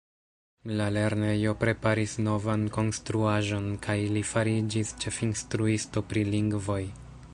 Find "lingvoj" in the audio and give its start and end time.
6.37-6.81